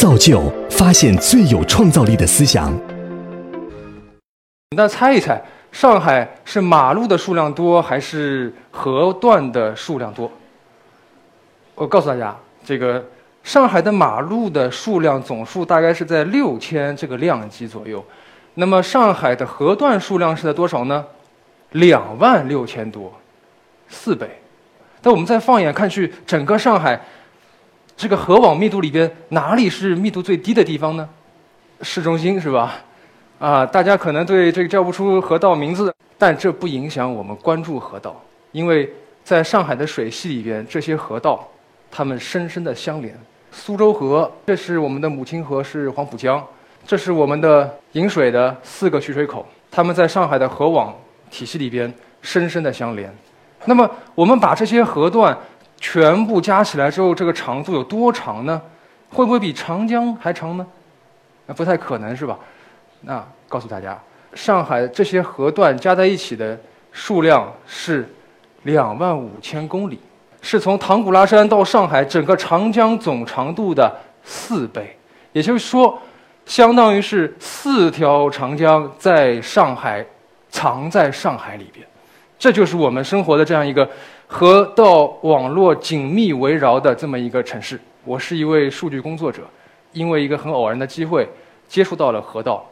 [0.00, 2.72] 造就发现最有创造力的思想。
[4.74, 5.38] 那猜一猜，
[5.72, 10.32] 上海是马路的数量多还是河段的数量多？
[11.74, 12.34] 我告诉大家，
[12.64, 13.04] 这个
[13.44, 18.02] 上海的马路的数量总数大概是在六千这个量级左右。
[18.54, 21.04] 那么上海的河段数量是在多少呢？
[21.72, 23.12] 两万六千多，
[23.86, 24.26] 四倍。
[25.02, 26.98] 但我们再放眼看去，整个上海
[28.00, 31.06] 这个河网密度里边，哪里是密度最低的地方呢？
[31.82, 32.76] 市中心是吧？
[33.38, 38.18] 啊，大家可能对这个叫不出河道名字，但这不影响我们关注河道，
[38.52, 38.90] 因为
[39.22, 41.46] 在上海的水系里边，这些河道
[41.90, 43.14] 它们深深的相连。
[43.52, 46.42] 苏州河，这是我们的母亲河，是黄浦江。
[46.86, 50.96] 这是我们的引水的四个取水口，它们在上海的河网
[51.30, 51.92] 体系里边
[52.22, 53.14] 深深的相连。
[53.66, 55.36] 那么，我们把这些河段
[55.80, 58.60] 全部加起来之后，这个长度有多长呢？
[59.08, 60.66] 会不会比长江还长呢？
[61.46, 62.38] 那不太可能是吧？
[63.00, 63.98] 那告诉大家，
[64.34, 66.56] 上海这些河段加在一起的
[66.92, 68.08] 数量是
[68.62, 69.98] 两万五千公里，
[70.40, 73.92] 是从唐古拉山到上海整个长江总长度的
[74.22, 74.96] 四倍。
[75.32, 75.98] 也就是说。
[76.46, 80.04] 相当于是四条长江在上海，
[80.48, 81.86] 藏在上海里边，
[82.40, 83.86] 这就是我们生活的这样一个
[84.26, 87.78] 河道网络紧密围绕的这么一个城市。
[88.02, 89.42] 我是一位数据工作者，
[89.92, 91.28] 因为一个很偶然的机会
[91.68, 92.66] 接触到了河道，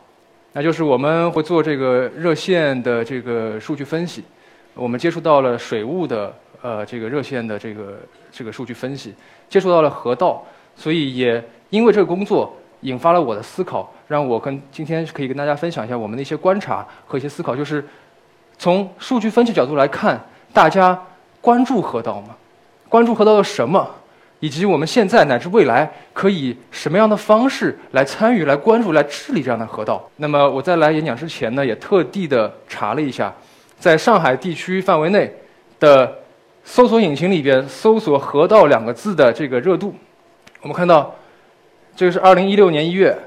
[0.54, 4.24] 那就是我们会做这个热线的这个数据分析，
[4.72, 7.98] 我们接触到了水务的呃这个热线的这个
[8.32, 9.14] 这个数据分析，
[9.50, 10.42] 接触到了河道，
[10.76, 12.50] 所以也因为这个工作。
[12.82, 17.84] 引发了我的思考，让我跟今天可以跟大家分享一下我们的一些观察和一些思考，就是
[18.58, 20.20] 从数据分析角度来看，
[20.52, 21.00] 大家
[21.40, 22.36] 关注河道吗？
[22.88, 23.88] 关注河道的什么？
[24.40, 30.08] 以及我们现在乃至未来可以什么样的方式来参与、来关注、来治理这样的河道？
[30.16, 33.32] 那么我在来演讲之前呢，也特地的查了一下，
[33.78, 35.32] 在上海地区范围内
[35.80, 36.18] 的
[36.64, 39.94] 搜索引擎里边搜索“河道”两个字的这个热度，
[40.62, 41.14] 我们看到。
[41.96, 43.18] 这个是二零一六年一月，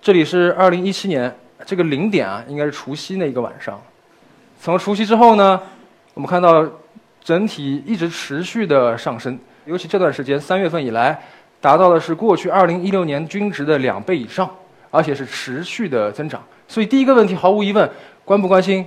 [0.00, 1.30] 这里是二零一七年，
[1.66, 3.78] 这个零点啊，应该是除夕那一个晚上。
[4.60, 5.60] 从除夕之后呢，
[6.14, 6.66] 我们看到
[7.22, 11.18] 整体一直持续的上升，尤其这段时间三月份以来，
[11.60, 14.48] 达到的是过去二零一六年均值的两倍以上，
[14.90, 16.42] 而且是持续的增长。
[16.66, 17.88] 所以第一个问题，毫无疑问，
[18.24, 18.84] 关不关心？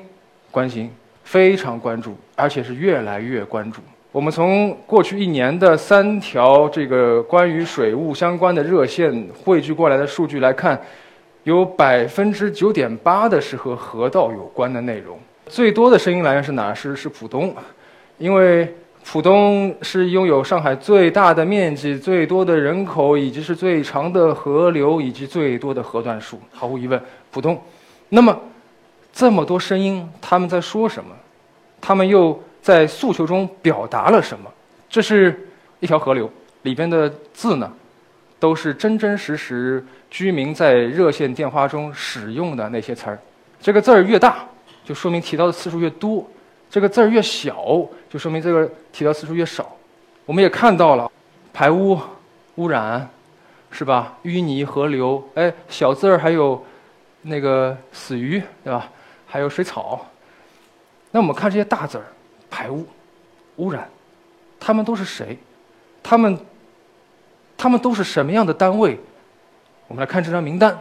[0.52, 0.91] 关心，
[1.24, 3.81] 非常关注，而且是越来越关注。
[4.12, 10.81] 我们从过去一年的三条这个关于水务相关的热线汇聚过来的数据来看，
[11.44, 15.19] 有百分之九点八的是和河道有关的内容。
[15.49, 16.73] 最多的声音来源是哪？
[16.73, 17.53] 是是浦东，
[18.17, 18.73] 因为
[19.03, 26.39] 浦东是拥有上海最大的面积、最多的人口，以及是最长的河流以及最多的河段数。
[26.53, 27.01] 毫无疑问，
[27.31, 27.61] 浦东。
[28.09, 28.39] 那么，
[29.11, 31.09] 这么多声音，他们在说什么？
[31.81, 32.39] 他们又？
[32.61, 34.51] 在诉求中表达了什么？
[34.89, 35.47] 这是
[35.79, 36.29] 一条河流
[36.63, 37.71] 里边的字呢，
[38.38, 43.17] 都是真真实实居民在热线电话中使用的那些词儿。
[43.61, 44.45] 这个字儿越大，
[44.89, 46.25] 就说明提到的次数越多；
[46.67, 47.63] 这个字儿越小，
[48.09, 49.77] 就说明这个提到次数越少。
[50.25, 51.11] 我们也看到了
[51.53, 52.00] 排污、
[52.55, 53.07] 污染，
[53.69, 54.17] 是吧？
[54.23, 56.66] 淤泥、河流，哎，小字儿还有
[57.22, 58.89] 那个死鱼，对吧？
[59.27, 60.07] 还有水草。
[61.11, 62.06] 那我们看这些大字儿。
[62.50, 62.83] 排污、
[63.57, 63.88] 污染，
[64.59, 65.38] 他们都是谁？
[66.01, 66.35] 他们，
[67.56, 69.00] 他们都是什么样的单位？
[69.88, 70.79] 我们来看这张名单：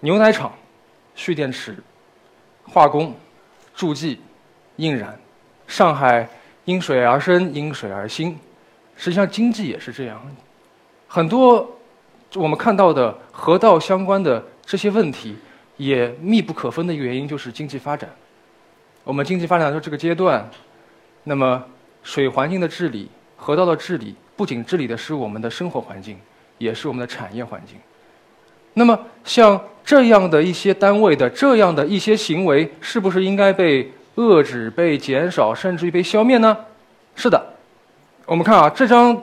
[0.00, 0.52] 牛奶厂、
[1.14, 1.76] 蓄电池、
[2.72, 3.14] 化工、
[3.74, 4.18] 助剂、
[4.76, 5.18] 印染。
[5.66, 6.26] 上海
[6.64, 8.38] 因水而生，因水而兴。
[8.96, 10.18] 实际上，经济也是这样。
[11.06, 11.70] 很多
[12.34, 15.36] 我们看到的河道相关的这些问题，
[15.76, 18.08] 也密不可分的一个原因就是经济发展。
[19.04, 20.48] 我们经济发展到这个阶段，
[21.24, 21.62] 那么
[22.02, 26.18] 水环境的治理、河道的治理，不仅治理的是我们的生活环境，
[26.56, 27.76] 也是我们的产业环境。
[28.74, 36.56] 那么像这样的一些单位的这样的一些行为，是不是应该被遏制、被减少，甚至于被消灭呢？
[37.14, 37.42] 是的。
[38.26, 39.20] 我们看啊，这张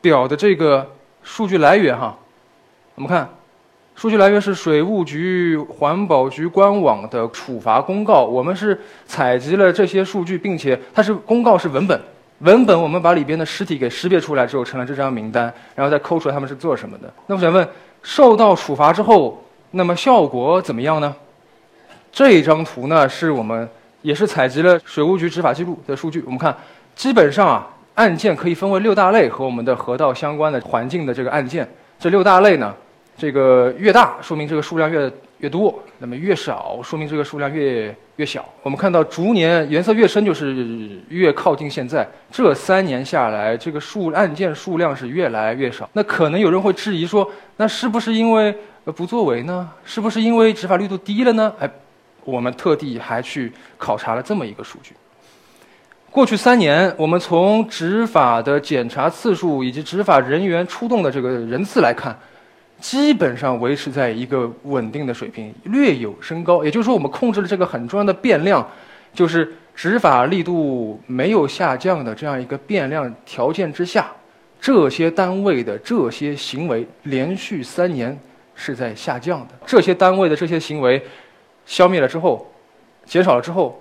[0.00, 0.90] 表的这个
[1.22, 2.16] 数据来源哈，
[2.94, 3.28] 我们看。
[3.94, 8.24] 数据来源是水务局、环保局官网的处罚公告。
[8.24, 12.00] 我们是采集了这些数据，并且它是公告是文本，
[12.38, 17.12] 文本我们把里边的尸体给识别出来之后，成了这张名单，然后再抠出来他们是做什么的。
[17.26, 17.68] 那我想问，
[18.02, 21.14] 受到处罚之后，那么效果怎么样呢？
[22.10, 23.68] 这一张图呢，是我们
[24.02, 26.22] 也是采集了水务局执法记录的数据。
[26.26, 26.54] 我们看，
[26.94, 31.66] 基本上啊，案件可以分为六大类，和我们的河道相关的环境的这个案件。
[31.98, 32.74] 这六大类呢，
[33.22, 35.08] 这个越大说明这个数量越
[35.38, 38.44] 越多，那么越少说明这个数量越越小。
[38.64, 42.04] 我们看到逐年颜色越深，就是越靠近现在。
[42.32, 45.88] 这三年下来，这个数案件数量是越来越少。
[45.92, 48.52] 那可能有人会质疑说，那是不是因为
[48.86, 49.70] 不作为呢？
[49.84, 51.54] 是不是因为执法力度低了呢？
[51.60, 51.70] 哎，
[52.24, 54.94] 我们特地还去考察了这么一个数据。
[56.10, 62.18] 过去三年，我们从执法的检查次数以及执法人员出动的这个人次来看，
[62.82, 66.64] 基本上维持在一个稳定的水平，略有升高。
[66.64, 68.68] 也就是说，我们控制了这个很重要的变量，
[69.14, 74.10] 就是执法力度没有下降的这样一个变量条件之下，
[74.60, 78.18] 这些单位的这些行为连续三年
[78.56, 79.54] 是在下降的。
[79.64, 81.00] 这些单位的这些行为
[81.64, 82.52] 消灭了之后，
[83.06, 83.78] 减少了之后。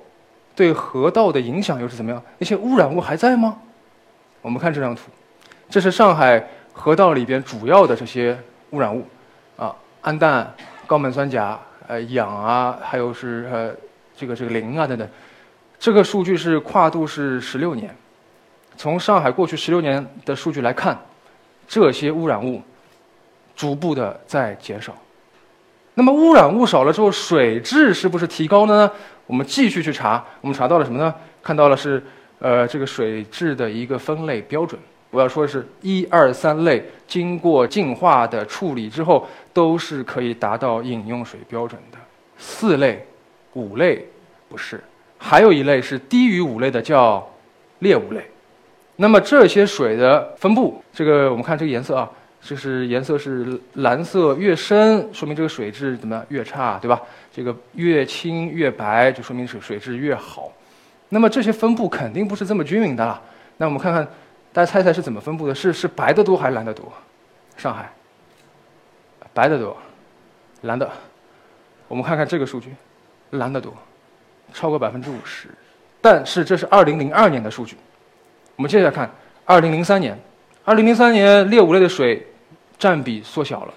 [0.53, 2.21] 对河道的影响又是怎么样？
[2.37, 3.57] 那些污染物还在吗？
[4.41, 5.03] 我们看这张图，
[5.69, 8.37] 这是上海河道里边主要的这些
[8.71, 9.05] 污染物，
[9.57, 10.53] 啊，氨氮、
[10.85, 13.73] 高锰酸钾、呃氧啊，还有是呃
[14.15, 15.07] 这个这个磷啊等等。
[15.79, 17.95] 这个数据是跨度是十六年，
[18.75, 20.99] 从上海过去十六年的数据来看，
[21.67, 22.61] 这些污染物
[23.55, 24.93] 逐步的在减少。
[25.93, 28.91] 那么污染物少了之后，水质是不是提高了呢？
[29.25, 31.13] 我们继续去查，我们查到了什么呢？
[31.43, 32.01] 看到了是，
[32.39, 34.79] 呃，这个水质的一个分类标准。
[35.11, 41.97] 我要说的是一二三类，经过净化的处理之后，都是可以达到饮用水标准的。
[42.37, 43.05] 四类、
[43.53, 44.07] 五类
[44.49, 44.81] 不是，
[45.19, 47.29] 还有一类是低于五类的，叫
[47.79, 48.25] 劣五类。
[48.95, 52.09] 那么这些水的分布，这个我们看这个颜色啊。
[52.43, 56.99] 就是颜色是蓝色越深，说明这个水质怎么样越差，对吧？
[57.31, 60.51] 这个越清越白，就说明水水质越好。
[61.09, 63.21] 那么这些分布肯定不是这么均匀的了。
[63.57, 64.07] 那我们看看，
[64.53, 65.55] 大家猜猜是怎么分布的？
[65.55, 66.91] 是是白的多还是蓝的多？
[67.57, 67.91] 上海，
[69.33, 69.77] 白的多，
[70.61, 70.89] 蓝的。
[71.87, 72.73] 我们看看这个数据，
[73.31, 73.73] 蓝的多，
[74.53, 75.47] 超过百分之五十。
[76.01, 77.77] 但是这是二零零二年的数据。
[78.55, 79.09] 我们接着看
[79.45, 80.19] 二零零三年，
[80.65, 82.27] 二零零三年劣五类的水。
[82.81, 83.73] 占比缩小了，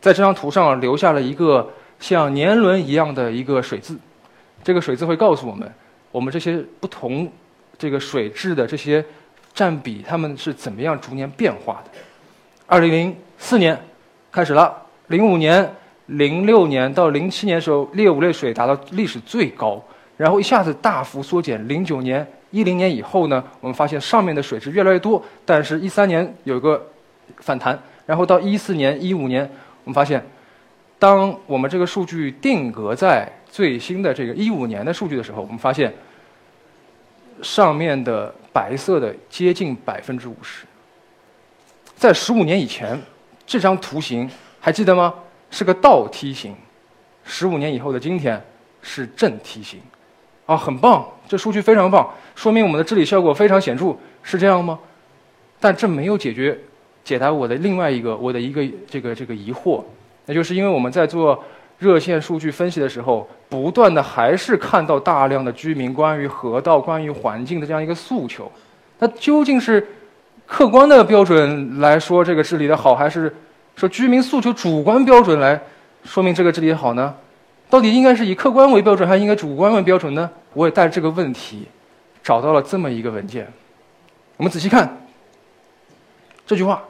[0.00, 1.70] 在这张图上留下了一个
[2.00, 3.94] 像年轮一样的一个水渍，
[4.64, 5.70] 这个水渍会告诉我们，
[6.10, 7.30] 我们这些不同
[7.76, 9.04] 这个水质的这些
[9.56, 11.90] 占比，它们是怎么样逐年变化的。
[12.66, 13.76] 二零零四年
[14.30, 14.76] 开始了，
[15.06, 15.68] 零五年、
[16.06, 19.82] 零六年到零七年的时候，劣五类水达到历史最高，
[20.18, 21.66] 然后一下子大幅缩减。
[21.66, 26.86] 零九年、一零年以后呢，我们发现上面的水质越来越多，但是一三年有一个
[27.38, 27.80] 反弹。
[28.04, 29.42] 然后到一四年、一五年，
[29.84, 30.22] 我们发现，
[30.98, 35.92] 当我们这个数据定格在最新的这个一五年的数据的时候，我们发现，
[37.42, 40.64] 上面的白色的接近百分之五十。
[41.94, 43.00] 在十五年以前，
[43.46, 44.28] 这张图形
[44.60, 45.14] 还记得吗？
[45.50, 46.54] 是个倒梯形。
[47.24, 48.42] 十五年以后的今天
[48.82, 49.80] 是正梯形，
[50.46, 54.78] 啊，很棒，这数据非常棒，说明我们的治理效果非常显著，是这样吗？
[55.58, 56.58] 但这没有解决。
[57.02, 59.80] 解答我的另外一个我的一个这个这个疑惑，
[60.24, 61.40] 那就是因为我们在做
[61.78, 68.50] 热线数据分析的时候，不断的还是看到大量的居民关于河道、关于环境的这样一个诉求，
[68.98, 69.86] 那究竟是
[70.46, 73.34] 客观的标准来说这个治理的好，还是
[73.74, 75.60] 说居民诉求主观标准来
[76.04, 77.14] 说明这个治理好呢？
[77.68, 80.30] 到底应该是以客观为标准，还应该主观为标准呢？
[80.54, 81.68] 我也带着这个问题
[82.22, 83.46] 找到了这么一个文件，
[84.36, 85.06] 我们仔细看
[86.46, 86.82] 这句话。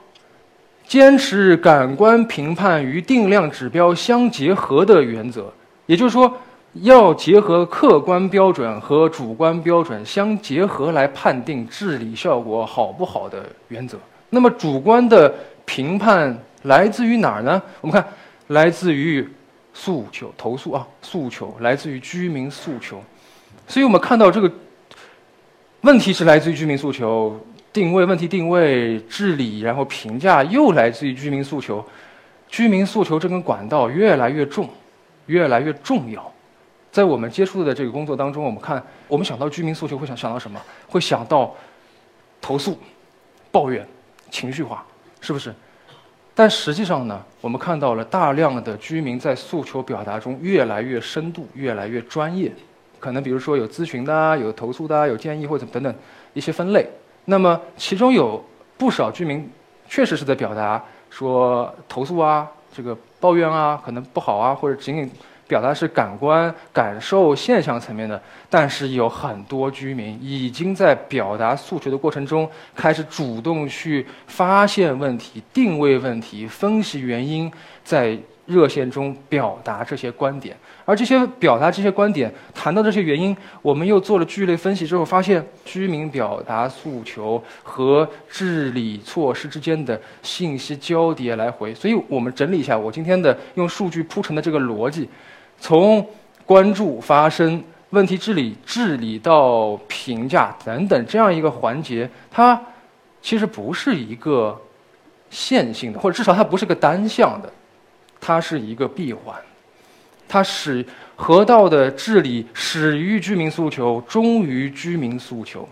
[0.87, 5.53] 坚持感官评判与定量指标相结合的原则，
[5.87, 6.33] 也就是说，
[6.75, 13.99] 要结合客观标准和主观标准相结合来判定治理效果好不好的原则。
[14.31, 17.61] 那么，主观的评判来自于哪儿呢？
[17.81, 18.07] 我们看，
[18.49, 19.29] 来自于
[19.75, 23.03] 诉求、投诉啊，诉求来自于居民诉求。
[23.67, 24.49] 所以我们看到这个
[25.81, 27.37] 问题是来自于居民诉求。
[27.77, 31.85] 定位问题，定位治理，然后评价又来自于居民诉求，
[32.49, 34.67] 居民诉求这根管道越来越重，
[35.27, 36.33] 越来越重要。
[36.91, 40.59] 在我们接触的这个工作当中，我们看，我们想到居民诉求会想想到什么？
[40.89, 41.55] 会想到
[42.41, 42.79] 投诉、
[43.53, 43.87] 抱怨、
[44.31, 44.83] 情绪化，
[45.21, 45.55] 是不是？
[46.35, 52.51] 但实际上呢，我们看到了大量的居民在诉求表达中越来越深度，越来越专业。
[52.99, 55.95] 可能比如说有咨询的，有投诉的，有建议或者等等
[56.33, 56.89] 一些分类。
[57.27, 58.43] 那么，其中有
[58.79, 59.51] 不少居民
[59.89, 65.11] 确实是在表达说投诉啊，这个抱怨啊，可能不好啊，或者仅仅
[65.49, 77.53] 表达是感官、感受、现象层面的，但是有很多居民已经在表达诉求的过程中，开始主动去发现问题、定位问题、分析原因，
[77.85, 78.19] 在。
[78.47, 91.75] 热线中表达这些观点，而这些表达这些观点，谈到这些原因，我们又做了剧类分析之后，发现居民表达诉求和治理措施之间的信息交叠来回。
[91.75, 95.09] 所以我们整理一下我今天的用数据铺成的这个逻辑，
[95.59, 96.07] 从
[96.45, 97.61] 关注、发生、
[97.91, 102.61] 问题治理、治理到评价等等这样一个环节，它
[103.21, 104.57] 其实不是一个
[105.31, 107.53] 线性的，或者至少它不是个单向的。
[108.27, 109.37] 它是一个闭环，
[110.27, 115.69] 它使河道的治理始于居民诉求，终于居民诉求，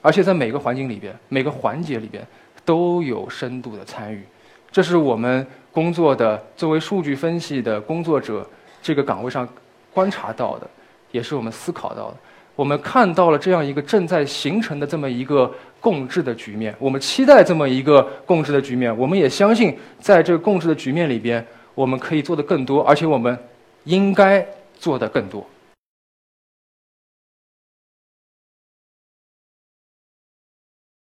[0.00, 2.24] 而且在每个环境里边、每个环节里边
[2.64, 4.22] 都有深度的参与，
[4.70, 8.48] 这是我们工作的作为数据分析的工作者
[8.80, 9.46] 这个岗位上
[9.92, 10.70] 观察到的，
[11.10, 12.16] 也是我们思考到的。
[12.54, 21.44] 我们看到了这样一个正在形成的这么一个共治的局面，我们期待这么一个共治的局面，我们也相信在这个共治的局面里边。
[21.78, 23.38] 我们可以做的更多，而且我们
[23.84, 24.44] 应该
[24.80, 25.46] 做的更多。